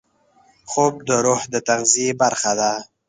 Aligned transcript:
خوب 0.71 0.93
د 1.07 1.09
روح 1.25 1.41
د 1.53 1.55
تغذیې 1.67 2.09
برخه 2.21 2.51
ده 2.59 2.71